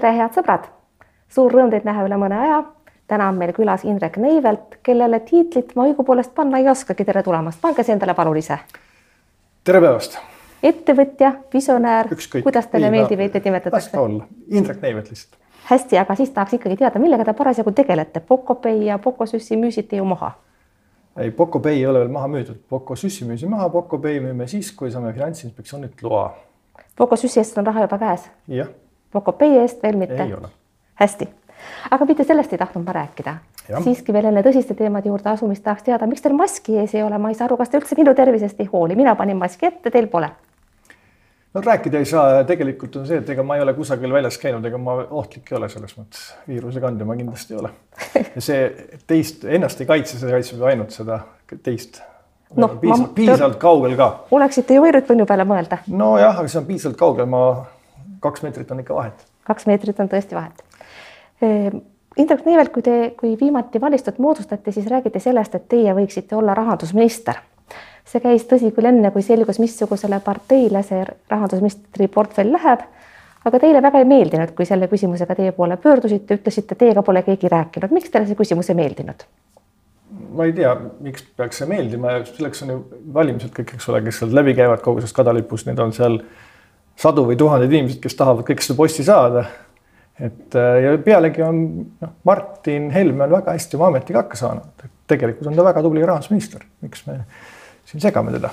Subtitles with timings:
[0.00, 0.68] tere, head sõbrad!
[1.30, 2.60] suur rõõm teid näha üle mõne aja.
[3.10, 7.04] täna on meil külas Indrek Neivelt, kellele tiitlit ma õigupoolest panna ei oskagi.
[7.04, 8.58] tere tulemast, pange see endale palun ise.
[9.64, 10.18] tere päevast!
[10.62, 12.08] ettevõtja, visionäär,
[12.42, 13.76] kuidas teile meeldib, teid nimetatakse?
[13.76, 15.38] las ta olla, Indrek Neivelt lihtsalt.
[15.68, 20.04] hästi, aga siis tahaks ikkagi teada, millega te parasjagu tegelete, Pocopay ja Pocosüssi müüsite ju
[20.04, 20.32] maha
[21.18, 25.12] ei, Pocopay ei ole veel maha müüdud, Pocosüssi müüsime maha, Pocopay müüme siis, kui saame
[25.12, 26.30] Finantsinspektsioonilt loa.
[26.96, 28.30] Pocosüssi eest on raha juba käes?
[28.48, 28.70] jah.
[29.12, 30.26] Pocopay eest veel mitte?
[31.00, 31.28] hästi,
[31.90, 33.36] aga mitte sellest ei tahtnud ma rääkida.
[33.84, 37.18] siiski veel enne tõsiste teemade juurde asumist tahaks teada, miks teil maski ees ei ole,
[37.18, 39.92] ma ei saa aru, kas te üldse minu tervisest ei hooli, mina panin maski ette,
[39.94, 40.30] teil pole.
[41.54, 44.66] no rääkida ei saa, tegelikult on see, et ega ma ei ole kusagil väljas käinud,
[44.66, 47.72] ega ma ohtlik ei ole selles mõttes, viiruse kandja ma kindlasti ei ole.
[48.36, 48.62] ja see
[49.06, 51.22] teist, ennast ei kaitse, see kaitseb ainult seda
[51.64, 52.02] teist
[52.56, 53.14] no, piisavalt, ma...
[53.14, 54.10] piisavalt kaugel ka.
[54.36, 55.82] oleksite ju võinud võnnu peale mõelda.
[55.86, 57.44] nojah, aga see on piisavalt kaugel, ma,
[58.20, 59.26] kaks meetrit on ikka vahet.
[59.44, 60.64] kaks meetrit on tõesti vahet
[61.42, 61.76] Ehm,
[62.16, 66.54] Indrek Neivelt, kui te, kui viimati valitsust moodustati, siis räägiti sellest, et teie võiksite olla
[66.54, 67.46] rahandusminister.
[68.10, 72.80] see käis tõsi küll enne, kui selgus, missugusele parteile see rahandusministri portfell läheb.
[73.44, 77.48] aga teile väga ei meeldinud, kui selle küsimusega teie poole pöördusite, ütlesite, teiega pole keegi
[77.48, 77.90] rääkinud.
[77.90, 79.24] miks teile see küsimus ei meeldinud?
[80.36, 82.78] ma ei tea, miks peaks see meeldima, selleks on ju
[83.14, 86.20] valimised kõik, eks ole, kes sealt läbi käivad kogu sellest kadalipust, neid on seal
[87.00, 89.46] sadu või tuhandeid inimesed, kes tahavad kõik seda posti saada.
[90.20, 91.62] Et äh, ja pealegi on
[92.02, 95.84] noh, Martin Helme on väga hästi oma ametiga hakka saanud, et tegelikult on ta väga
[95.86, 97.22] tubli rahandusminister, miks me
[97.88, 98.52] siin segame teda?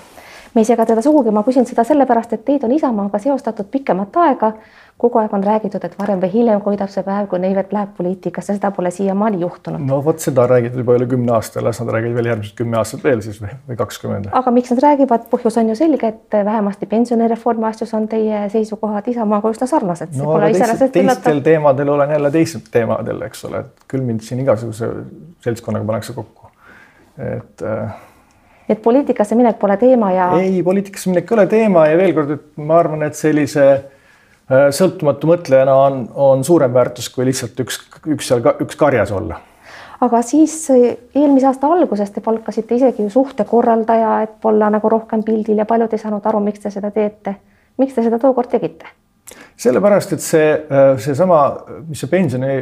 [0.57, 4.15] Me ei sega teda sugugi, ma küsin seda sellepärast, et teid on Isamaaga seostatud pikemat
[4.23, 4.51] aega.
[4.97, 8.55] Kogu aeg on räägitud, et varem või hiljem koidab see päev, kui Neivelt läheb poliitikasse,
[8.57, 9.83] seda pole siiamaani juhtunud.
[9.85, 13.05] no vot seda räägitud juba üle kümne aasta, las nad räägivad veel järgmised kümme aastat
[13.05, 14.31] veel siis või, või kakskümmend.
[14.41, 19.13] aga miks nad räägivad, põhjus on ju selge, et vähemasti pensionireformi asjus on teie seisukohad
[19.13, 20.17] Isamaaga üsna sarnased.
[20.17, 24.41] no aga teistel, teistel teemadel olen jälle teistel teemadel, eks ole, et küll mind siin
[24.47, 24.89] igasuguse
[25.45, 26.49] seltskonnaga pannakse kokku,
[27.21, 28.01] et äh,
[28.67, 30.31] et poliitikasse minek pole teema ja.
[30.41, 33.67] ei, poliitikasse minek ei ole teema ja veel kord, et ma arvan, et sellise
[34.47, 39.41] Äh, sõltumatu mõtlejana on, on suurem väärtus kui lihtsalt üks, üks seal, üks karjas olla.
[39.99, 45.25] aga siis äh, eelmise aasta alguses te palkasite isegi ju suhtekorraldaja, et olla nagu rohkem
[45.27, 47.35] pildil ja paljud ei saanud aru, miks te seda teete.
[47.77, 48.87] miks te seda tookord tegite?
[49.59, 51.41] sellepärast, et see, äh, seesama,
[51.89, 52.55] mis see pensioni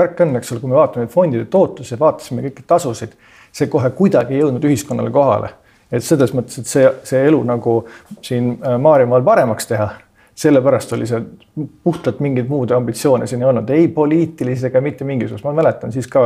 [0.00, 3.12] värk on, eks ole, kui me vaatame fondide tootlusi, vaatasime kõiki tasusid,
[3.52, 5.50] see kohe kuidagi ei jõudnud ühiskonnale kohale.
[5.92, 7.80] et selles mõttes, et see, see elu nagu
[8.22, 9.90] siin Maarjamaal paremaks teha
[10.40, 11.20] sellepärast oli see
[11.84, 16.08] puhtalt mingeid muud ambitsioone siin ei olnud, ei poliitilisi ega mitte mingisugust, ma mäletan siis
[16.10, 16.24] ka,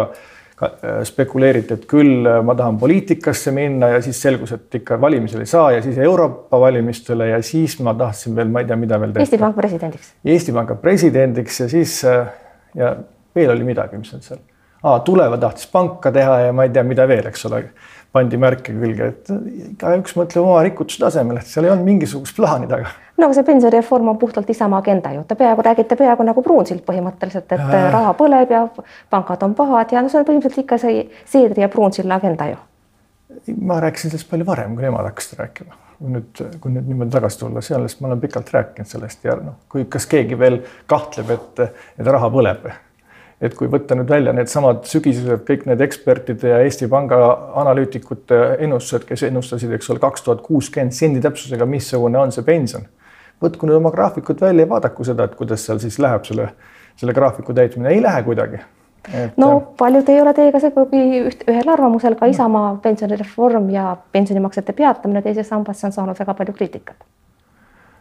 [0.62, 5.42] äh, spekuleeriti, et küll äh, ma tahan poliitikasse minna ja siis selgus, et ikka valimisel
[5.42, 9.00] ei saa ja siis Euroopa valimistele ja siis ma tahtsin veel, ma ei tea, mida
[9.02, 9.26] veel teha.
[9.26, 10.14] Eesti Panga presidendiks.
[10.36, 12.26] Eesti Panga presidendiks ja siis äh,
[12.78, 12.96] ja
[13.34, 14.42] veel oli midagi, mis on seal
[14.84, 17.64] ah,, Tuleva tahtis panka teha ja ma ei tea, mida veel, eks ole
[18.14, 19.30] pandi märke külge, et
[19.74, 22.92] igaüks mõtleb oma rikutuse tasemel, et seal ei olnud mingisugust plaani taga.
[23.18, 26.84] no aga see pensionireform on puhtalt Isamaa agenda ju, te peaaegu räägite peaaegu nagu Pruunsild
[26.86, 27.88] põhimõtteliselt, et äh.
[27.94, 28.66] raha põleb ja
[29.10, 32.60] pangad on pahad ja no see on põhimõtteliselt ikka see Seedri ja Pruunsilla agenda ju.
[33.66, 37.62] ma rääkisin sellest palju varem, kui nemad hakkasid rääkima nüüd, kui nüüd niimoodi tagasi tulla,
[37.64, 41.62] sellest ma olen pikalt rääkinud sellest ja noh, kui kas keegi veel kahtleb, et,
[41.98, 42.70] et raha põleb
[43.42, 47.18] et kui võtta nüüd välja needsamad sügisesed kõik need ekspertide ja Eesti Panga
[47.60, 52.86] analüütikute ennustused, kes ennustasid, eks ole, kaks tuhat kuuskümmend sendi täpsusega, missugune on see pension.
[53.42, 56.48] võtku nüüd oma graafikud välja ja vaadaku seda, et kuidas seal siis läheb selle,
[56.96, 58.62] selle graafiku täitmine, ei lähe kuidagi.
[59.12, 59.34] Et...
[59.36, 65.22] no paljud ei ole teiega segugi üht, ühel arvamusel, ka Isamaa pensionireform ja pensionimaksete peatamine
[65.22, 67.04] teises sambasse on saanud väga palju kriitikat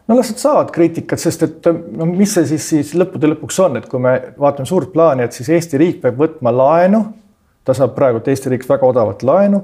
[0.08, 3.78] no las nad saavad kriitikat, sest et no mis see siis, siis lõppude lõpuks on,
[3.80, 7.04] et kui me vaatame suurt plaani, et siis Eesti riik peab võtma laenu,
[7.64, 9.62] ta saab praegu Eesti riigist väga odavat laenu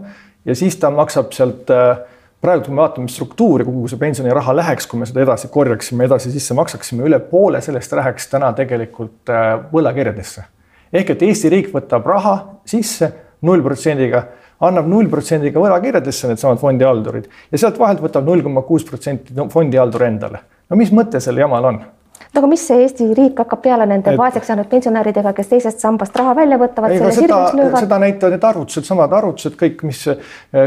[0.49, 2.01] ja siis ta maksab sealt äh,
[2.41, 6.33] praegu, kui me vaatame struktuuri, kuhu see pensioniraha läheks, kui me seda edasi korjaksime, edasi
[6.33, 10.47] sisse maksaksime, üle poole sellest läheks täna tegelikult äh, võlakirjadesse.
[10.93, 12.37] ehk et Eesti riik võtab raha
[12.67, 13.13] sisse
[13.43, 14.25] null protsendiga
[14.67, 20.05] annab null protsendiga võlakirjadesse needsamad fondihaldurid ja sealt vahelt võtab null koma kuus protsenti fondihaldur
[20.09, 20.45] endale.
[20.69, 21.81] no mis mõte sel jamal on?
[22.21, 24.19] no aga mis see Eesti riik hakkab peale nende et...
[24.21, 26.95] vaeseks jäänud pensionäridega, kes teisest sambast raha välja võtavad?
[27.17, 27.41] Seda,
[27.79, 30.05] seda näitavad need arvutused, samad arvutused, kõik, mis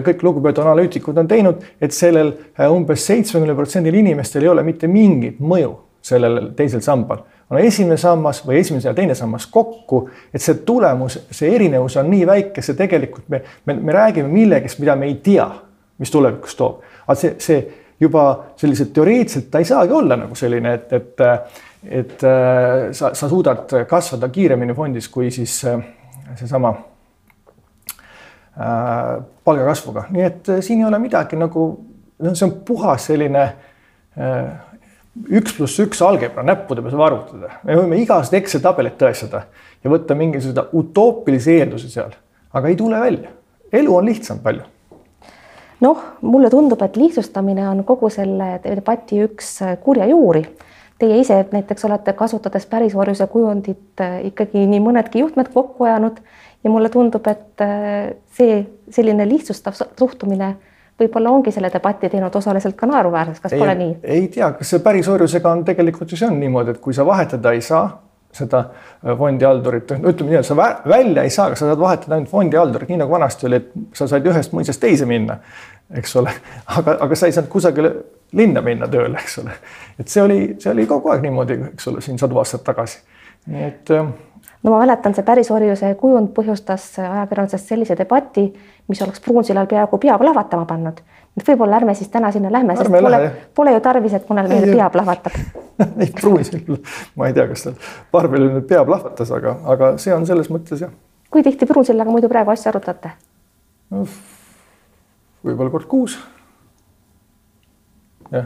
[0.09, 2.33] kõik lugupeetud analüütikud on teinud, et sellel
[2.67, 8.41] umbes seitsmekümne protsendil inimestel ei ole mitte mingit mõju sellel teisel sambal on esimene sammas
[8.45, 12.77] või esimene ja teine sammas kokku, et see tulemus, see erinevus on nii väike, see
[12.79, 15.47] tegelikult me, me, me räägime millegist, mida me ei tea,
[16.01, 16.83] mis tulevikus toob.
[17.07, 17.61] aga see, see
[18.03, 18.23] juba
[18.59, 21.23] sellised teoreetiliselt ta ei saagi olla nagu selline, et, et,
[22.01, 25.79] et äh, sa, sa suudad kasvada kiiremini fondis kui siis äh,
[26.39, 26.73] seesama
[28.57, 31.67] äh, palgakasvuga, nii et siin ei ole midagi nagu,
[32.19, 33.47] no see on puhas selline
[35.29, 39.45] üks pluss üks algebra, näppude peal saab arvutada, me võime igast Excel tabelit tõestada
[39.83, 42.13] ja võtta mingisuguse utoopilise eelduse seal,
[42.53, 43.33] aga ei tule välja.
[43.73, 44.65] elu on lihtsam palju
[45.83, 50.43] noh, mulle tundub, et lihtsustamine on kogu selle debati üks kurja juuri.
[51.01, 56.21] Teie ise näiteks olete kasutades pärisorjuse kujundit äh, ikkagi nii mõnedki juhtmed kokku ajanud
[56.63, 58.61] ja mulle tundub, et äh, see
[58.93, 60.53] selline lihtsustav suhtumine
[60.99, 63.93] võib-olla ongi selle debati teinud osaliselt ka naeruväärseks, kas ei, pole nii?
[64.03, 67.53] ei tea, kas see pärisorjusega on tegelikult ju see on niimoodi, et kui sa vahetada
[67.53, 67.87] ei saa
[68.33, 70.55] seda äh, fondihaldurit, no ütleme nii, et sa
[70.89, 74.07] välja ei saa, aga sa saad vahetada ainult fondihaldurit, nii nagu vanasti oli, et sa
[74.09, 75.37] said ühest mõisast teise minna
[75.93, 76.33] eks ole,
[76.77, 77.93] aga, aga sa ei saanud kusagile
[78.37, 79.55] linna minna tööle, eks ole.
[79.99, 83.01] et see oli, see oli kogu aeg niimoodi, eks ole, siin sadu aastaid tagasi.
[83.53, 83.97] nii et.
[84.63, 88.45] No ma mäletan, see pärisorjuse kujund põhjustas ajakirjanduses sellise debati,
[88.87, 91.01] mis oleks Pruunsillal peaaegu pea plahvatama pannud.
[91.37, 94.75] et võib-olla ärme siis täna sinna lähme, sest pole, pole ju tarvis, et mõnel mehel
[94.75, 95.35] pea plahvatab
[96.05, 96.77] ei Pruunsill,
[97.15, 97.75] ma ei tea, kas tal
[98.11, 100.93] Barbelil nüüd pea plahvatas, aga, aga see on selles mõttes jah.
[101.33, 103.11] kui tihti Pruunsillaga muidu praegu asju arutate
[105.43, 106.17] võib-olla kord kuus.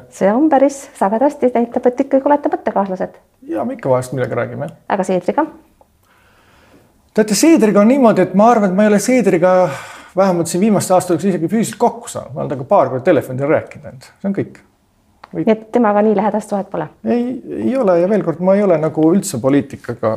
[0.10, 3.22] see on päris sagedasti, näitab, et ikkagi olete mõttekaaslased.
[3.54, 4.70] ja me ikka vahest millega räägime.
[4.90, 5.46] aga Seedriga?
[7.18, 9.58] Teate, Seedriga on niimoodi, et ma arvan, et ma ei ole Seedriga
[10.18, 13.42] vähemalt siin viimaste aastate jooksul isegi füüsiliselt kokku saanud, ma olen temaga paar korda telefoni
[13.42, 14.64] teel rääkinud ainult, see on kõik.
[15.38, 16.90] nii et temaga nii lähedast suhet pole?
[17.06, 17.28] ei,
[17.66, 20.14] ei ole ja veel kord, ma ei ole nagu üldse poliitikaga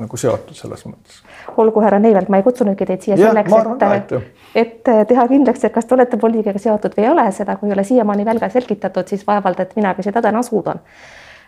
[0.00, 1.20] nagu seotud selles mõttes.
[1.56, 3.52] olgu, härra Neivelt, ma ei kutsunudki teid siia ja, selleks,
[3.84, 4.14] et,
[4.64, 7.76] et teha kindlaks, et kas te olete poliitikaga seotud või ei ole, seda kui ei
[7.76, 10.80] ole siiamaani välja selgitatud, siis vaevalt, et minagi seda täna suudan.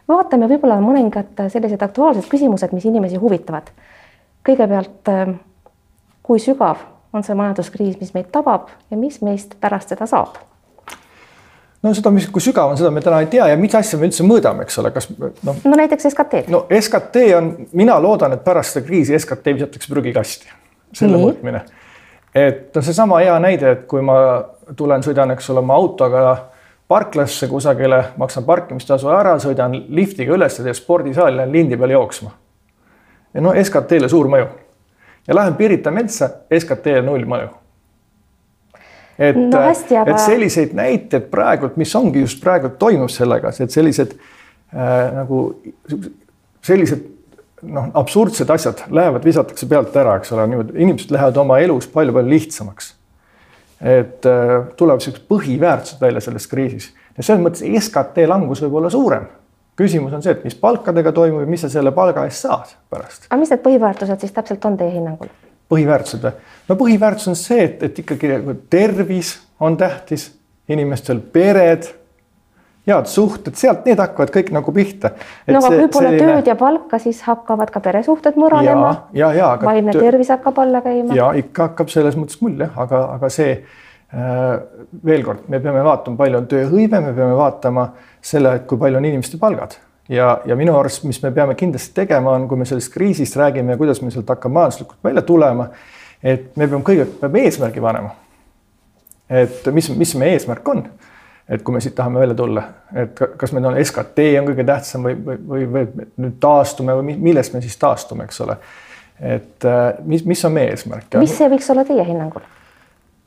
[0.09, 3.73] vaatame võib-olla mõningad sellised aktuaalsed küsimused, mis inimesi huvitavad.
[4.47, 5.11] Kõigepealt,
[6.23, 10.41] kui sügav on see majanduskriis, mis meid tabab ja mis meist pärast seda saab
[11.83, 14.09] no seda, mis, kui sügav on, seda me täna ei tea ja mis asja me
[14.09, 15.59] üldse mõõdame, eks ole, kas noh.
[15.65, 16.45] no näiteks SKT.
[16.53, 20.53] no SKT on, mina loodan, et pärast seda kriisi SKT visatakse prügikasti,
[20.95, 21.27] selle Nii.
[21.27, 21.65] mõõtmine.
[22.35, 24.17] et noh, seesama hea näide, et kui ma
[24.79, 26.23] tulen, sõidan, eks ole, oma autoga
[26.93, 32.35] parklasse kusagile, maksan parkimistasu ära, sõidan liftiga üles ja spordisaali lähen lindi peale jooksma.
[33.35, 34.47] Ja no SKT-le suur mõju.
[35.27, 37.51] ja lähen Pirita metsa, SKT-le null mõju
[39.19, 40.15] et no, hästi, aga...
[40.15, 45.43] et selliseid näiteid praegult, mis ongi just praegu toimub sellega, et sellised äh, nagu
[46.65, 47.05] sellised
[47.63, 52.33] noh, absurdsed asjad lähevad, visatakse pealt ära, eks ole, niimoodi inimesed lähevad oma elus palju-palju
[52.33, 52.95] lihtsamaks.
[53.83, 58.91] et äh, tulevad siuksed põhiväärtused välja selles kriisis ja selles mõttes SKT langus võib olla
[58.91, 59.27] suurem
[59.83, 63.29] küsimus on see, et mis palkadega toimub ja mis sa selle palga eest saad pärast.
[63.31, 65.33] aga mis need põhiväärtused siis täpselt on teie hinnangul?
[65.73, 66.37] põhiväärtused või?
[66.69, 68.37] no põhiväärtus on see, et, et ikkagi
[68.71, 70.31] tervis on tähtis,
[70.73, 71.87] inimestel pered,
[72.89, 75.13] head suhted, sealt need hakkavad kõik nagu pihta.
[75.47, 76.33] no aga kui pole selline...
[76.33, 78.93] tööd ja palka, siis hakkavad ka peresuhted mõranema.
[79.63, 80.03] vaimne töö...
[80.03, 81.15] tervis hakkab alla käima.
[81.19, 83.57] ja ikka hakkab selles mõttes küll jah, aga, aga see
[84.13, 87.87] veel kord, me peame vaatama, palju on tööhõive, me peame vaatama
[88.21, 89.79] selle, kui palju on inimeste palgad
[90.09, 93.75] ja, ja minu arust, mis me peame kindlasti tegema, on, kui me sellest kriisist räägime
[93.75, 95.69] ja kuidas me sealt hakkame majanduslikult välja tulema,
[96.23, 98.15] et me peame kõigepealt peame eesmärgi panema.
[99.33, 100.83] et mis, mis meie eesmärk on,
[101.49, 102.63] et kui me siit tahame välja tulla,
[102.95, 107.17] et kas meil on SKT on kõige tähtsam või, või, või, või nüüd taastume või
[107.17, 108.59] millest me siis taastume, eks ole.
[109.21, 111.17] et äh, mis, mis on meie eesmärk?
[111.23, 112.45] mis see võiks olla teie hinnangul?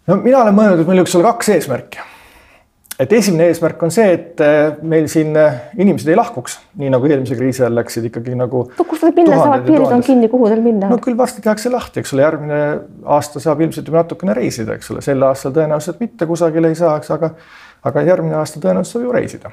[0.08, 2.04] No mina olen mõelnud, et meil võiks olla kaks eesmärki
[3.00, 7.10] et esimene eesmärk on see, et äh, meil siin äh, inimesed ei lahkuks, nii nagu
[7.10, 8.66] eelmise kriisi ajal läksid ikkagi nagu.
[8.78, 10.90] no kus nad minna saavad, piirid on kinni, kuhu teil minna?
[10.92, 12.60] no küll varsti tehakse lahti, eks ole, järgmine
[13.18, 16.96] aasta saab ilmselt juba natukene reisida, eks ole, sel aastal tõenäoliselt mitte kusagile ei saa,
[17.02, 17.34] eks, aga,
[17.92, 19.52] aga järgmine aasta tõenäoliselt saab ju reisida.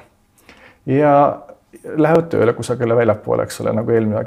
[0.93, 1.13] ja
[1.83, 4.23] lähevad tööle kusagile väljapoole, eks ole, nagu eelmine,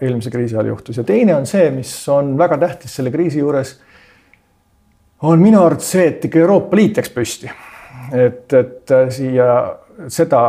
[0.00, 3.76] eelmise kriisi ajal juhtus ja teine on see, mis on väga tähtis selle kriisi juures.
[5.24, 7.52] On minu arvates see, et ikka Euroopa Liit jääks püsti
[8.12, 9.48] et, et äh, siia
[10.12, 10.42] seda,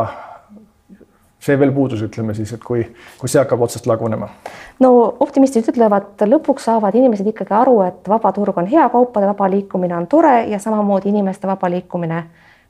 [1.40, 2.82] see veel puudus, ütleme siis, et kui,
[3.20, 4.28] kui see hakkab otsast lagunema.
[4.82, 4.90] no
[5.20, 9.96] optimistid ütlevad, lõpuks saavad inimesed ikkagi aru, et vaba turg on hea, kaupade vaba liikumine
[9.96, 12.26] on tore ja samamoodi inimeste vaba liikumine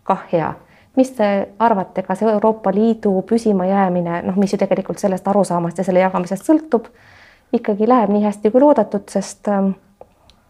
[0.07, 0.55] kah hea
[0.97, 1.27] mis te
[1.61, 6.87] arvate, kas Euroopa Liidu püsimajäämine, noh, mis ju tegelikult sellest arusaamast ja selle jagamisest sõltub,
[7.53, 9.75] ikkagi läheb nii hästi kui loodetud, sest ähm,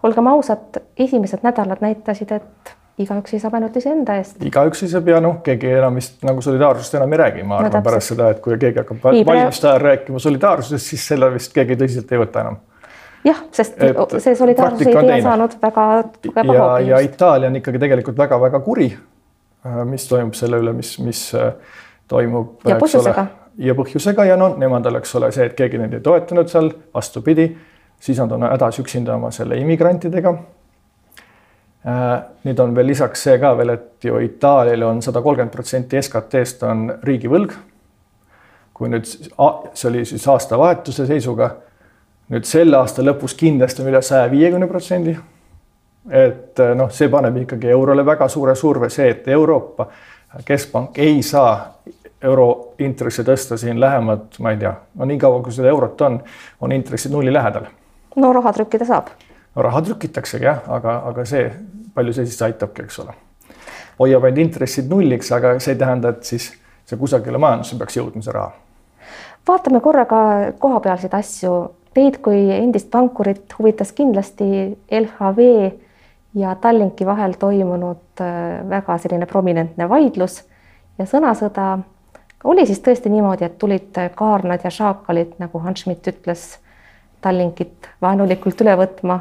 [0.03, 4.39] olgem ausad, esimesed nädalad näitasid, et igaüks seisab ainult iseenda eest.
[4.45, 7.83] igaüks seisab ja noh, keegi enam vist nagu solidaarsusest enam ei räägi, ma arvan no,
[7.85, 12.17] pärast seda, et kui keegi hakkab valimiste ajal rääkima solidaarsusest, siis selle vist keegi tõsiselt
[12.17, 12.63] ei võta enam
[13.27, 15.87] jah, sest et see solidaarsuse idee saanud väga
[16.23, 16.91] tugeva hoobi.
[16.91, 18.91] ja Itaalia on ikkagi tegelikult väga-väga kuri,
[19.67, 21.53] äh, mis toimub selle üle, mis, mis äh,
[22.09, 22.59] toimub.
[22.69, 23.27] ja põhjusega.
[23.69, 27.51] ja põhjusega ja no nemad oleks ole see, et keegi neid ei toetanud seal, vastupidi,
[28.01, 30.35] siis nad on hädas üksinda oma selle immigrantidega.
[31.87, 32.11] Äh,
[32.45, 36.67] nüüd on veel lisaks see ka veel, et ju Itaalial on sada kolmkümmend protsenti SKT-st
[36.67, 37.55] on riigivõlg.
[38.77, 41.47] kui nüüd see oli siis aastavahetuse seisuga
[42.33, 45.17] nüüd selle aasta lõpus kindlasti on üle saja viiekümne protsendi.
[46.11, 49.89] et eh, noh, see paneb ikkagi eurole väga suure surve, see, et Euroopa
[50.45, 51.75] Keskpank ei saa
[52.23, 56.21] euro intressi tõsta siin lähemad, ma ei tea, no nii kaua, kui seda eurot on,
[56.61, 57.67] on intressid nulli lähedal.
[58.17, 59.11] No raha trükkida saab.
[59.55, 61.49] no raha trükitaksegi jah, aga, aga see,
[61.95, 63.17] palju see siis aitabki, eks ole.
[63.99, 66.53] hoiab ainult intressid nulliks, aga see ei tähenda, et siis
[66.87, 68.53] see kusagile majandusse peaks jõudma, see raha.
[69.49, 70.23] vaatame korra ka
[70.61, 71.57] kohapealseid asju
[71.97, 74.45] Teid kui endist pankurit huvitas kindlasti
[74.93, 75.47] LHV
[76.37, 80.43] ja Tallinki vahel toimunud äh, väga selline prominentne vaidlus
[80.99, 81.79] ja sõnasõda.
[82.45, 86.59] oli siis tõesti niimoodi, et tulid kaarnad ja šaakalid, nagu Hans Schmidt ütles,
[87.25, 89.21] Tallinkit vaenulikult üle võtma,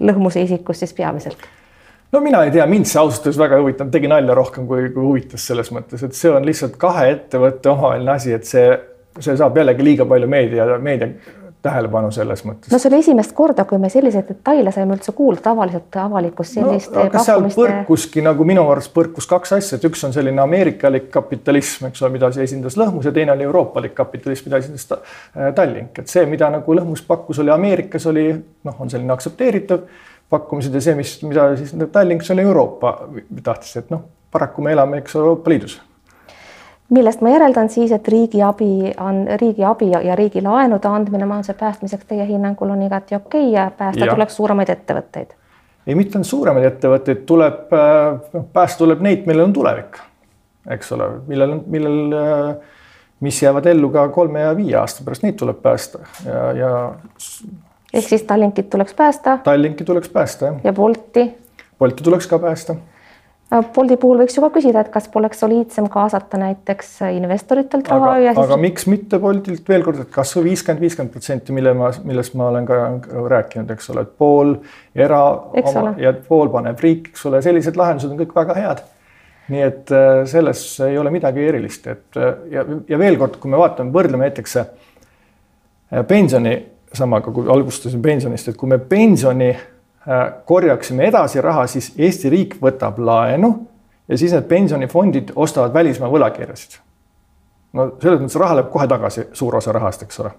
[0.00, 1.50] lõhmuse isikus siis peamiselt?
[2.12, 4.88] no mina ei tea, mind see ausalt öeldes väga ei huvitanud, tegi nalja rohkem kui,
[4.94, 8.66] kui huvitas selles mõttes, et see on lihtsalt kahe ettevõtte omavaheline asi, et see,
[9.18, 11.08] see saab jällegi liiga palju meedia, meedia
[11.62, 12.70] tähelepanu selles mõttes.
[12.72, 16.96] no see oli esimest korda, kui me selliseid detaile saime üldse kuulda, tavaliselt avalikkus selliste
[16.96, 21.10] no, aga seal põrkuski nagu minu arust põrkus kaks asja, et üks on selline ameerikalik
[21.14, 25.52] kapitalism, eks ole, mida see esindas Lõhmus ja teine oli euroopalik kapitalism, mida esindas äh,
[25.54, 29.86] Tallink, et see, mida nagu Lõhmus pakkus, oli Ameerikas oli noh, on selline aktsepteeritav
[30.32, 32.96] pakkumised ja see, mis, mida siis Tallink, see oli Euroopa
[33.44, 34.02] tahtis, et noh,
[34.34, 35.78] paraku me elame, eks Euroopa Liidus
[36.92, 42.26] millest ma järeldan siis, et riigiabi on riigiabi ja riigi laenude andmine majanduse päästmiseks teie
[42.28, 44.14] hinnangul on igati okei okay ja päästa ja.
[44.14, 45.32] tuleks suuremaid ettevõtteid.
[45.86, 47.74] ei, mitte ainult suuremaid ettevõtteid, tuleb,
[48.34, 49.98] noh, päästa tuleb neid, millel on tulevik,
[50.76, 52.78] eks ole, millel millel, äh,
[53.20, 56.72] mis jäävad ellu ka kolme ja viie aasta pärast, neid tuleb päästa ja, ja.
[57.94, 59.38] ehk siis Tallinkit tuleks päästa.
[59.44, 60.64] Tallinki tuleks päästa, jah.
[60.64, 61.30] ja Bolti.
[61.78, 62.76] Bolti tuleks ka päästa
[63.52, 68.22] Bolti puhul võiks ju ka küsida, et kas poleks soliidsem kaasata näiteks investoritelt raha aga,
[68.22, 68.46] ja siis.
[68.46, 72.46] aga miks mitte Boltilt veel kord, et kasvõi viiskümmend, viiskümmend protsenti, mille ma, millest ma
[72.48, 72.78] olen ka
[73.34, 74.54] rääkinud, eks ole, et pool
[74.96, 75.20] era
[75.60, 78.82] oma, ja pool paneb riik, eks ole, sellised lahendused on kõik väga head.
[79.52, 83.52] nii et äh, selles ei ole midagi erilist, et äh, ja, ja veel kord, kui
[83.52, 84.72] me vaatame, võrdleme näiteks äh,
[86.08, 86.54] pensioni
[86.94, 89.71] samaga, kui alustasime pensionist, et kui me pensioni Äh,
[90.44, 93.52] korjaksime edasi raha, siis Eesti riik võtab laenu
[94.08, 96.78] ja siis need pensionifondid ostavad välismaa võlakirjasid.
[97.72, 100.32] no selles mõttes raha läheb kohe tagasi, suur osa rahast, eks ole.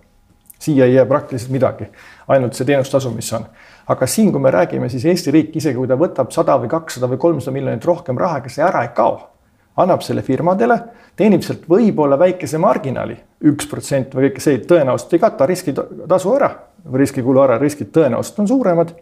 [0.60, 1.88] siia ei jää praktiliselt midagi,
[2.28, 3.46] ainult see teenustasu, mis on.
[3.88, 7.08] aga siin, kui me räägime, siis Eesti riik, isegi kui ta võtab sada või kakssada
[7.08, 9.30] või kolmsada miljonit rohkem raha, ega see ära ei kao.
[9.78, 10.78] annab selle firmadele,
[11.16, 16.52] teenib sealt võib-olla väikese marginaali, üks protsent või kõike see tõenäoliselt ei kata riskitasu ära
[16.94, 18.94] riskikulu ära, riskid tõenäoliselt on suuremad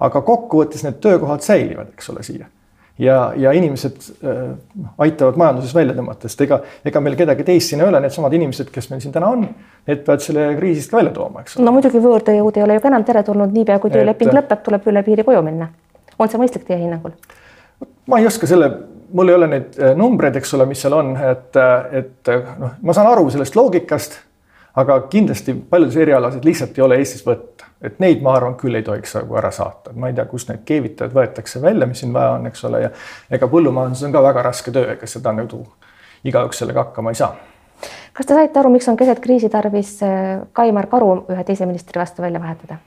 [0.00, 2.48] aga kokkuvõttes need töökohad säilivad, eks ole, siia.
[2.98, 4.42] ja, ja inimesed äh,
[5.04, 8.70] aitavad majanduses välja tõmmata, sest ega, ega meil kedagi teist siin ei ole, needsamad inimesed,
[8.72, 9.46] kes meil siin täna on,
[9.88, 11.66] need peavad selle kriisist ka välja tooma, eks ole.
[11.66, 14.38] no muidugi võõrtööjõud ei ole ju ka enam teretulnud, niipea kui tööleping et...
[14.40, 15.70] lõpeb, tuleb üle piiri koju minna.
[16.18, 17.16] on see mõistlik teie hinnangul?
[18.06, 18.70] ma ei oska selle,
[19.12, 22.78] mul ei ole neid äh, numbreid, eks ole, mis seal on, et, äh, et noh,
[22.82, 24.20] ma saan aru sellest loogikast,
[24.76, 28.84] aga kindlasti paljudes erialasid lihtsalt ei ole Eestis võtta et neid, ma arvan, küll ei
[28.84, 32.14] tohiks nagu ära saata, et ma ei tea, kust need keevitajad võetakse välja, mis siin
[32.14, 32.90] vaja on, eks ole, ja
[33.36, 35.62] ega põllumajanduses on ka väga raske töö, ega seda nagu
[36.26, 37.34] igaüks sellega hakkama ei saa.
[38.16, 42.00] kas te saite aru, miks on keset kriisi tarvis äh, Kaimar Karu ühe teise ministri
[42.00, 42.80] vastu välja vahetada?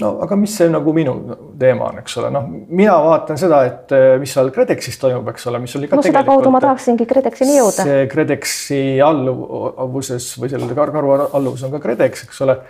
[0.00, 1.14] No aga mis see nagu minu
[1.60, 5.48] teema on, eks ole, noh, mina vaatan seda, et äh, mis seal KredExis toimub, eks
[5.50, 7.88] ole, mis oli ka no sedakaudu ma tahaksingi KredExini jõuda.
[7.88, 12.60] see KredExi alluvuses või selle Karu alluvus on ka KredEx, eks ole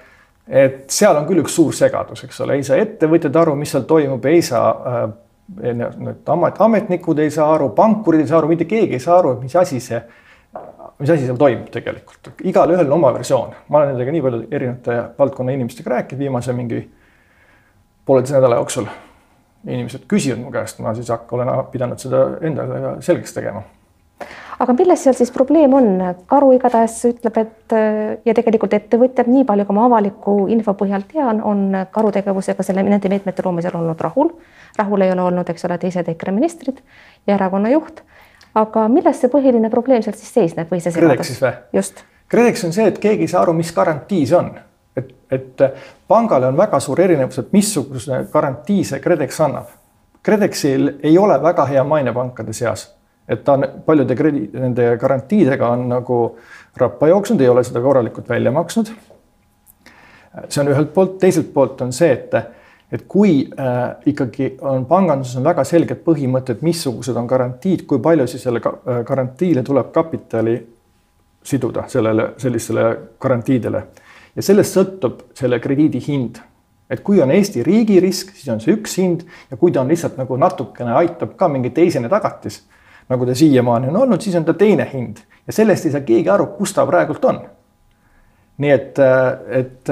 [0.49, 3.87] et seal on küll üks suur segadus, eks ole, ei saa ettevõtjad aru, mis seal
[3.89, 5.05] toimub, ei saa äh,
[5.63, 9.37] need amet, ametnikud ei saa aru, pankurid ei saa aru, mitte keegi ei saa aru,
[9.43, 10.01] mis asi see,
[10.99, 12.33] mis asi seal toimub tegelikult.
[12.49, 16.83] igalühel on oma versioon, ma olen nendega nii palju erinevate valdkonna inimestega rääkinud viimase mingi
[18.07, 18.87] pooleteise nädala jooksul.
[19.67, 23.63] inimesed küsivad mu käest, ma siis hakka, olen pidanud seda endale selgeks tegema
[24.63, 25.89] aga milles seal siis probleem on?
[26.31, 27.75] karu igatahes ütleb, et
[28.27, 32.85] ja tegelikult ettevõtjad, nii palju kui ma avaliku info põhjal tean, on karu tegevusega selle,
[32.87, 34.33] nende meetmete loomisel olnud rahul.
[34.79, 36.83] rahul ei ole olnud, eks ole, teised EKRE ministrid
[37.27, 38.03] ja erakonna juht.
[38.55, 41.55] aga milles see põhiline probleem seal siis seisneb või see või?
[41.73, 42.05] just.
[42.33, 44.55] KredEx on see, et keegi ei saa aru, mis garantii see on.
[44.97, 45.63] Et, et
[46.09, 49.71] pangale on väga suur erinevus, et missuguse garantii see KredEx annab.
[50.23, 52.91] KredExil ei ole väga hea maine pankade seas
[53.29, 56.19] et ta on paljude kredi-, nende garantiidega on nagu
[56.77, 58.93] rappa jooksnud, ei ole seda korralikult välja maksnud.
[60.49, 62.35] see on ühelt poolt, teiselt poolt on see, et,
[62.93, 68.27] et kui äh, ikkagi on panganduses on väga selged põhimõtted, missugused on garantiid, kui palju
[68.27, 70.57] siis selle äh, garantiile tuleb kapitali
[71.45, 72.87] siduda sellele, sellistele
[73.21, 73.85] garantiidele
[74.37, 76.41] ja sellest sõltub selle krediidi hind.
[76.91, 79.23] Et kui on Eesti riigi risk, siis on see üks hind.
[79.51, 82.63] Ja kui ta on lihtsalt nagu natukene aitab ka mingi teisene tagatis
[83.09, 85.17] nagu ta siiamaani on olnud, siis on ta teine hind.
[85.47, 87.43] Ja sellest ei saa keegi aru, kus ta praegult on.
[88.63, 88.99] nii et,
[89.59, 89.91] et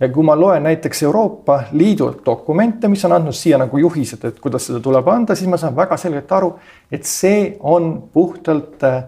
[0.00, 4.40] ja kui ma loen näiteks Euroopa Liidu dokumente, mis on andnud siia nagu juhised, et
[4.42, 6.50] kuidas seda tuleb anda, siis ma saan väga selgelt aru,
[6.92, 8.98] et see on puhtalt äh,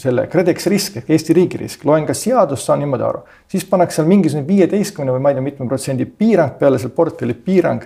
[0.00, 3.20] selle KredExi risk ehk Eesti riigi risk, loen ka seadust, saan niimoodi aru,
[3.52, 7.36] siis pannakse seal mingisugune viieteistkümne või ma ei tea, mitme protsendi piirang peale selle portfelli
[7.36, 7.84] piirang.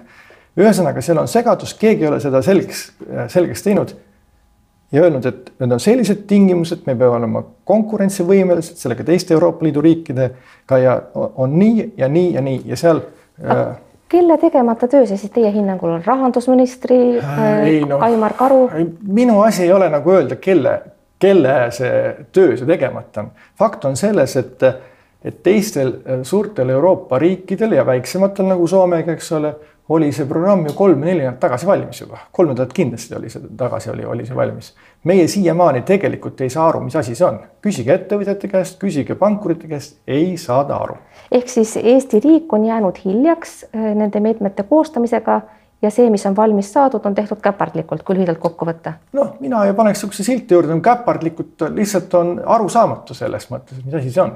[0.54, 2.84] ühesõnaga, seal on segadus, keegi ei ole seda selgeks,
[3.34, 3.96] selgeks teinud
[4.94, 9.82] ja öelnud, et need on sellised tingimused, me peame olema konkurentsivõimelised sellega teiste Euroopa Liidu
[9.82, 13.02] riikidega ja on nii ja nii ja nii ja seal
[13.42, 13.64] äh,.
[14.08, 18.68] kelle tegemata töö see siis teie hinnangul on, rahandusministri äh, ei, no, Aimar Karu?
[19.02, 20.78] minu asi ei ole nagu öelda, kelle,
[21.24, 22.00] kelle see
[22.32, 23.30] töö see tegemata on.
[23.58, 24.66] fakt on selles, et,
[25.24, 29.54] et teistel äh, suurtel Euroopa riikidel ja väiksematel nagu Soomega, eks ole
[29.88, 33.90] oli see programm ju kolm-neli nädalat tagasi valmis juba, kolm nädalat kindlasti oli see tagasi
[33.92, 34.72] oli, oli see valmis.
[35.04, 39.68] meie siiamaani tegelikult ei saa aru, mis asi see on, küsige ettevõtjate käest, küsige pankurite
[39.68, 40.96] käest, ei saada aru.
[41.32, 45.40] ehk siis Eesti riik on jäänud hiljaks äh, nende meetmete koostamisega
[45.84, 48.96] ja see, mis on valmis saadud, on tehtud käpardlikult, kui lühidalt kokku võtta.
[49.12, 54.10] noh, mina ju paneks sihukese silti juurde, käpardlikult lihtsalt on arusaamatu selles mõttes, mis asi
[54.10, 54.34] see on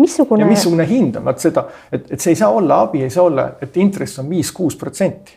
[0.00, 0.42] missugune.
[0.42, 3.26] ja missugune hind on, vaat seda, et, et see ei saa olla abi, ei saa
[3.28, 5.36] olla, et intress on viis-kuus protsenti.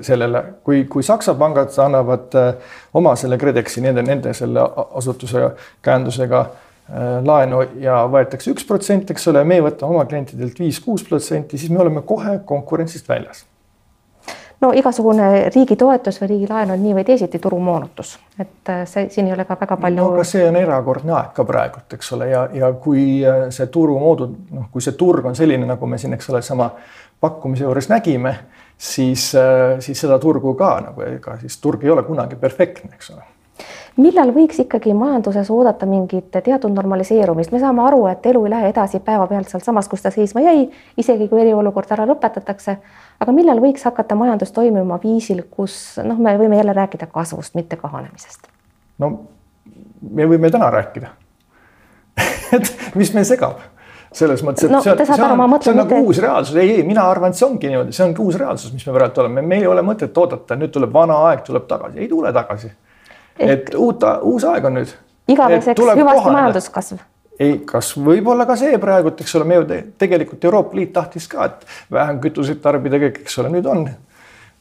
[0.00, 4.62] sellele, kui, kui Saksa pangad annavad äh, oma selle KredExi nende, nende selle
[4.96, 5.42] asutuse
[5.84, 11.60] käendusega äh, laenu ja võetakse üks protsent, eks ole, me võtame oma klientidelt viis-kuus protsenti,
[11.60, 13.44] siis me oleme kohe konkurentsist väljas
[14.60, 19.08] no igasugune riigi toetus või riigi laen on nii või teisiti turumoonutus, et äh, see
[19.14, 20.02] siin ei ole ka väga palju.
[20.02, 23.66] no aga see on erakordne aeg ka praegult, eks ole, ja, ja kui äh, see
[23.74, 26.70] turumoodu, noh, kui see turg on selline, nagu me siin, eks ole, sama
[27.20, 28.34] pakkumise juures nägime,
[28.78, 33.14] siis, äh, siis seda turgu ka nagu ega siis turg ei ole kunagi perfektne, eks
[33.14, 33.26] ole
[33.98, 38.70] millal võiks ikkagi majanduses oodata mingit teatud normaliseerumist, me saame aru, et elu ei lähe
[38.72, 40.68] edasi päevapealt sealsamas, kus ta seisma jäi,
[41.00, 42.76] isegi kui eriolukord ära lõpetatakse.
[43.20, 47.76] aga millal võiks hakata majandus toimima viisil, kus noh, me võime jälle rääkida kasvust, mitte
[47.76, 48.46] kahanemisest?
[48.98, 49.10] no
[50.10, 51.10] me võime täna rääkida.
[52.56, 53.58] Et mis meil segab?
[54.08, 56.82] Selles mõttes, et no, see on, see on, see on nagu uus reaalsus, ei, ei,
[56.82, 59.66] mina arvan, et see ongi niimoodi, see ongi uus reaalsus, mis me praegu oleme, meil
[59.66, 62.70] ei ole mõtet oodata, nüüd tuleb vana aeg, tuleb tagasi, ei tule tagasi
[63.38, 64.96] et uut, uus aeg on nüüd.
[65.28, 67.06] igaveseks hüvasti majanduskasv
[67.38, 70.92] ei, kas võib-olla ka see praegu, et eks ole, me ju te, tegelikult Euroopa Liit
[70.92, 73.86] tahtis ka, et vähem kütuseid tarbida eks ole, nüüd on.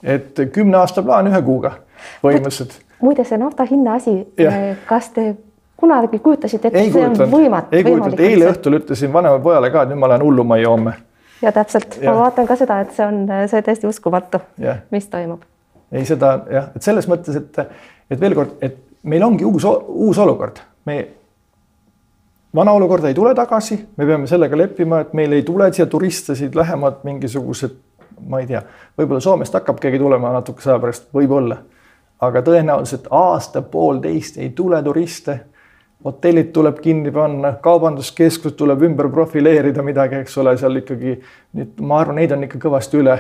[0.04, 1.74] et kümne aasta plaan ühe kuuga
[2.22, 2.78] põhimõtteliselt.
[3.02, 4.20] muide, see nafta hinna asi,
[4.90, 5.34] kas te
[5.78, 7.76] kunagi kujutasite, et ei see kujutanud, on võimatu?
[7.76, 10.96] ei kujutanud, eile õhtul ütlesin vanemale pojale ka, et nüüd ma lähen hullumajja homme.
[11.42, 14.42] ja täpselt, ma vaatan ka seda, et see on, see on täiesti uskumatu,
[14.94, 15.46] mis toimub.
[15.91, 17.62] Ei, seda jah, et selles mõttes, et
[18.12, 20.97] et veel kord, et meil ongi uus, uus olukord, me
[22.56, 26.36] vana olukorda ei tule tagasi, me peame sellega leppima, et meil ei tule siia turiste,
[26.36, 27.76] siit lähemad mingisugused,
[28.28, 28.63] ma ei tea,
[28.97, 31.62] võib-olla Soomest hakkab keegi tulema natukese aja pärast, võib-olla.
[32.21, 35.39] aga tõenäoliselt aasta-poolteist ei tule turiste.
[36.06, 41.19] hotellid tuleb kinni panna, kaubanduskeskus tuleb ümber profileerida midagi, eks ole, seal ikkagi,
[41.82, 43.17] ma arvan, neid on ikka kõvasti üle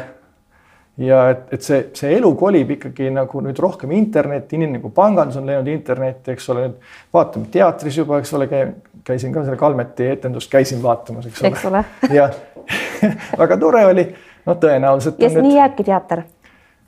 [0.97, 5.37] ja et, et see, see elu kolib ikkagi nagu nüüd rohkem internetti, nii nagu pangandus
[5.39, 8.47] on läinud internetti, eks ole, nüüd vaatame teatris juba, eks ole,
[9.07, 11.51] käisin ka selle Kalmeti etendust, käisin vaatamas, eks ole.
[11.53, 11.83] eks ole.
[12.17, 12.29] ja
[13.43, 14.07] väga tore oli,
[14.47, 15.21] no tõenäoliselt.
[15.21, 16.25] ja nii jääbki teater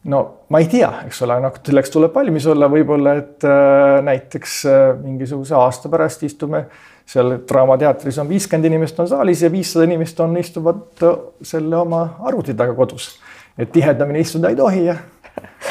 [0.09, 4.61] no ma ei tea, eks ole, noh, selleks tuleb valmis olla, võib-olla et äh, näiteks
[4.69, 6.65] äh, mingisuguse aasta pärast istume
[7.09, 12.05] seal Draamateatris on viiskümmend inimest on saalis ja viissada inimest on, istuvad äh, selle oma
[12.25, 13.11] arvuti taga kodus
[13.59, 14.95] et tihedamini istuda ei tohi ja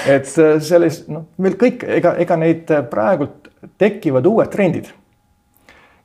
[0.06, 3.48] et äh, selles noh, meil kõik, ega, ega neid äh, praegult
[3.80, 4.92] tekivad uued trendid.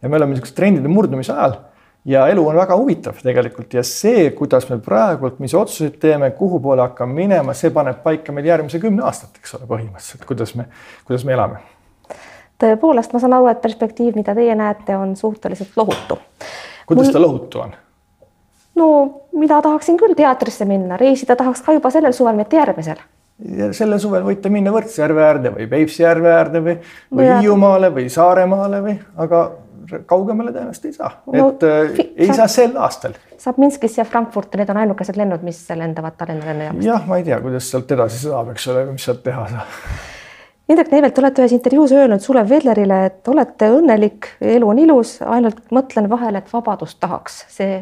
[0.01, 1.59] ja me oleme niisuguse trendide murdumise ajal
[2.05, 6.59] ja elu on väga huvitav tegelikult ja see, kuidas me praegult, mis otsuseid teeme, kuhu
[6.63, 10.67] poole hakkame minema, see paneb paika meil järgmise kümne aastat, eks ole, põhimõtteliselt, kuidas me,
[11.07, 11.61] kuidas me elame.
[12.63, 16.19] tõepoolest, ma saan aru, et perspektiiv, mida teie näete, on suhteliselt lohutu.
[16.87, 17.13] kuidas Mul...
[17.13, 17.75] ta lohutu on?
[18.79, 18.89] No
[19.37, 23.01] mina tahaksin küll teatrisse minna, reisida tahaks ka juba sellel suvel, mitte järgmisel.
[23.71, 26.77] sellel suvel võite minna Võrtsjärve äärde või Peipsi järve äärde või,
[27.11, 29.43] või Hiiumaale või Saaremaale või, aga
[30.07, 33.17] kaugemale tõenäoliselt ei saa no,, et äh, ei saa sel aastal.
[33.37, 36.87] saab Minskisse ja Frankfurti, need on ainukesed lennud, mis lendavad Tallinna lennujaamast.
[36.87, 39.79] jah, ma ei tea, kuidas sealt edasi saab, eks ole, mis sealt teha saab.
[40.71, 45.59] Indrek Neivelt, olete ühes intervjuus öelnud Sulev Vedlerile, et olete õnnelik, elu on ilus, ainult
[45.75, 47.43] mõtlen vahel, et vabadust tahaks.
[47.51, 47.81] see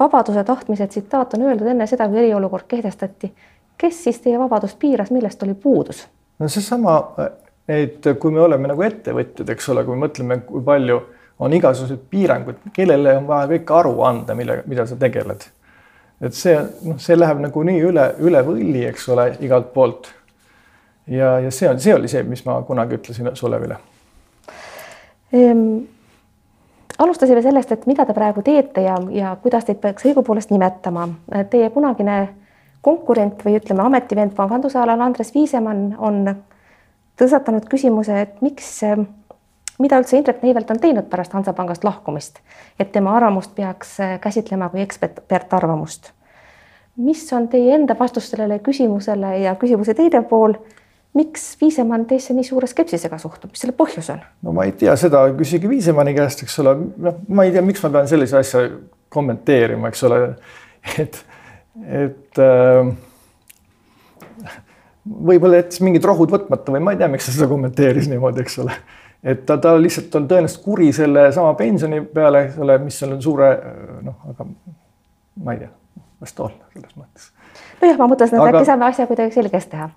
[0.00, 3.32] vabaduse tahtmise tsitaat on öeldud enne seda, kui eriolukord kehtestati.
[3.78, 6.06] kes siis teie vabadust piiras, millest oli puudus?
[6.38, 6.96] no seesama,
[7.68, 11.00] et kui me oleme nagu ettevõtjad, eks ole, kui me mõtleme, kui palju
[11.38, 15.50] on igasuguseid piiranguid, kellele on vaja kõik aru anda, mille, mida sa tegeled.
[16.20, 20.10] et see noh, see läheb nagunii üle, üle võlli, eks ole, igalt poolt.
[21.06, 23.78] ja, ja see on, see oli see, mis ma kunagi ütlesin Sulevile
[25.32, 25.97] ehm
[26.98, 31.08] alustasime sellest, et mida te praegu teete ja, ja kuidas teid peaks õigupoolest nimetama.
[31.50, 32.18] Teie kunagine
[32.82, 36.22] konkurent või ütleme, ametivend panganduse alal Andres Viisemann on
[37.18, 38.68] tõstatanud küsimuse, et miks,
[39.78, 42.38] mida üldse Indrek Neivelt on teinud pärast Hansapangast lahkumist,
[42.78, 46.12] et tema arvamust peaks käsitlema kui ekspertarvamust.
[46.98, 50.54] mis on teie enda vastus sellele küsimusele ja küsimuse teine pool
[51.18, 54.22] miks Viisemann teisse nii suure skepsisega suhtub, mis selle põhjus on?
[54.46, 56.76] no ma ei tea seda, küsige Viisemanni käest, eks ole,
[57.08, 58.64] noh, ma ei tea, miks ma pean sellise asja
[59.12, 60.22] kommenteerima, eks ole,
[61.04, 61.20] et,
[62.02, 62.92] et äh,
[65.08, 68.58] võib-olla jättis mingid rohud võtmata või ma ei tea, miks ta seda kommenteeris niimoodi, eks
[68.64, 68.76] ole.
[69.22, 73.24] et ta, ta lihtsalt on tõenäoliselt kuri sellesama pensioni peale, eks ole, mis seal on
[73.24, 73.50] suure
[74.06, 74.46] noh, aga
[75.44, 75.72] ma ei tea,
[76.22, 77.30] las ta olla selles mõttes.
[77.80, 78.60] nojah, ma mõtlesin, et aga...
[78.60, 79.90] äkki saame asja kuidagi selgeks teha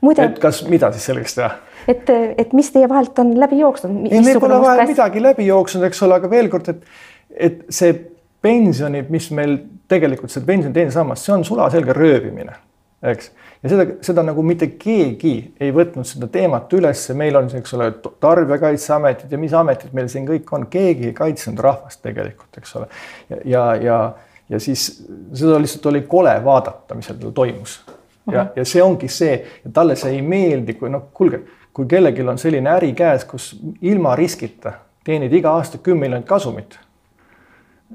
[0.00, 0.28] muide.
[0.30, 1.50] et kas, mida siis selgeks teha?
[1.88, 4.06] et, et mis teie vahelt on läbi jooksnud?
[4.10, 6.88] ei, meil pole vahel midagi läbi jooksnud, eks ole, aga veel kord, et,
[7.50, 7.92] et see
[8.44, 9.58] pensionid, mis meil
[9.90, 12.54] tegelikult see pensioni teine sammas, see on sulaselge röövimine,
[13.12, 13.30] eks.
[13.62, 17.90] ja seda, seda nagu mitte keegi ei võtnud seda teemat üles, meil on, eks ole,
[18.22, 22.90] tarbijakaitseametid ja mis ametid meil siin kõik on, keegi ei kaitsnud rahvast tegelikult, eks ole.
[23.28, 24.02] ja, ja, ja,
[24.56, 24.90] ja siis
[25.36, 27.80] seda lihtsalt oli kole vaadata, mis seal toimus
[28.32, 32.26] ja, ja see ongi see, ja talle see ei meeldi, kui noh, kuulge, kui kellelgi
[32.26, 34.72] on selline äri käes, kus ilma riskita
[35.04, 36.78] teenid iga aasta kümme miljonit kasumit.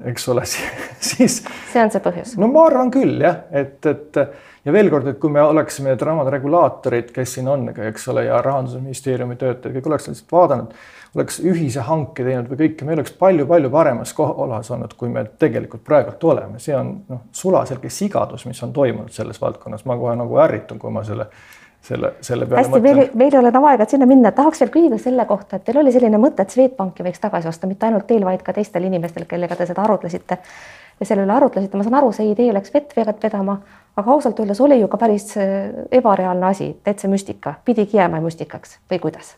[0.04, 0.44] Eks ole,
[1.10, 1.40] siis.
[1.72, 2.36] see on see põhjus.
[2.40, 4.20] no ma arvan küll jah, et, et
[4.66, 8.26] ja veel kord, et kui me oleksime need ramad regulaatorid, kes siin on, eks ole,
[8.28, 10.78] ja rahandusministeeriumi töötajad, kõik oleks lihtsalt vaadanud
[11.16, 15.84] oleks ühise hanke teinud või kõike, me oleks palju-palju paremas kohas olnud, kui me tegelikult
[15.86, 20.42] praegult oleme, see on noh, sulaselge sigadus, mis on toimunud selles valdkonnas, ma kohe nagu
[20.44, 21.30] ärritun, kui ma selle
[21.86, 24.72] selle, selle peale hästi, meil, meil ei ole enam aega, et sinna minna, tahaks veel
[24.74, 28.08] küsida selle kohta, et teil oli selline mõte, et Swedbanki võiks tagasi osta, mitte ainult
[28.08, 30.38] teil, vaid ka teistel inimestel, kellega te seda arutlesite.
[31.00, 33.58] ja selle üle arutlesite, ma saan aru, see idee läks vett vedama,
[33.96, 38.78] aga ausalt öeldes oli ju ka päris äh, ebareaalne asi, täitsa müstika, pidigi jääma müstikaks.
[38.90, 39.36] Või kuidas?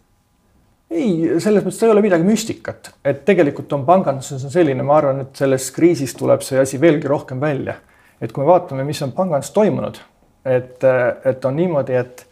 [0.91, 5.27] Ei, selles mõttes ei ole midagi müstikat, et tegelikult on panganduses on selline, ma arvan,
[5.27, 7.75] et sellest kriisist tuleb see asi veelgi rohkem välja.
[8.21, 9.99] et kui me vaatame, mis on panganduses toimunud,
[10.45, 10.85] et,
[11.25, 12.25] et on niimoodi, et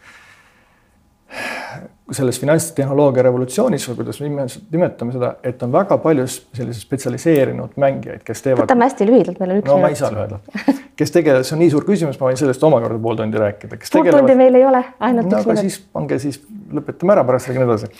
[2.11, 8.21] selles finantstehnoloogia revolutsioonis või kuidas me nimetame seda, et on väga palju selliseid spetsialiseerinud mängijaid,
[8.27, 8.63] kes teevad.
[8.63, 11.61] võtame hästi lühidalt, meil on üks no, ma ei saa lühidalt, kes tegelevad, see on
[11.65, 13.81] nii suur küsimus, ma võin sellest omakorda pool tundi rääkida.
[13.91, 15.67] pool tundi meil ei ole, ainult no, üks minut.
[15.67, 16.39] siis pange siis,
[16.79, 17.91] lõpetame ära, pärast räägin edasi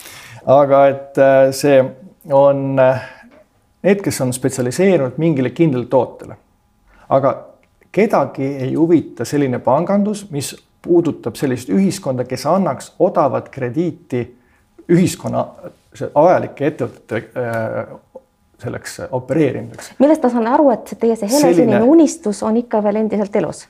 [0.47, 1.79] aga et äh, see
[2.31, 3.03] on äh,
[3.83, 6.37] need, kes on spetsialiseerunud mingile kindlale tootele.
[7.09, 7.33] aga
[7.91, 14.23] kedagi ei huvita selline pangandus, mis puudutab sellist ühiskonda, kes annaks odavat krediiti
[14.89, 15.45] ühiskonna
[16.15, 17.95] vajalike ettevõtete äh,
[18.61, 19.91] selleks opereerimiseks.
[19.99, 21.81] millest ma saan aru, et teie see helesinine Selline...
[21.91, 23.65] unistus on ikka veel endiselt elus?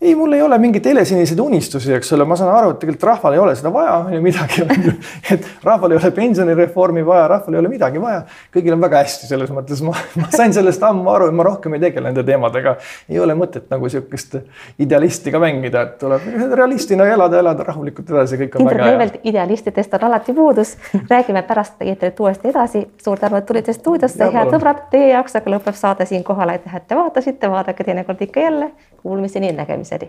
[0.00, 3.34] Ei, mul ei ole mingeid helesiniseid unistusi, eks ole, ma saan aru, et tegelikult rahval
[3.36, 4.64] ei ole seda vaja, on ju midagi,
[5.34, 8.22] et rahval ei ole pensionireformi vaja, rahval ei ole midagi vaja.
[8.54, 11.76] kõigil on väga hästi, selles mõttes ma, ma sain sellest ammu aru ja ma rohkem
[11.76, 12.76] ei tegele nende teemadega.
[13.12, 14.38] ei ole mõtet nagu sihukest
[14.80, 16.24] idealisti ka mängida, et tuleb
[16.62, 19.20] realistina elada, elada rahulikult edasi, kõik on Indrek väga hea.
[19.34, 20.76] idealistidest on alati puudus.
[21.10, 22.86] räägime pärast eetrit uuesti edasi.
[23.04, 26.56] suur tänu, et tulite stuudiosse, head sõbrad, teie jaoks aga lõpeb saade siinkohal.
[26.56, 28.70] aitäh, et te vaatasite, vaadake teinekord ikka jälle.
[29.02, 29.89] Kuulmiseni, nägemiseni.
[29.90, 30.08] ಸರಿ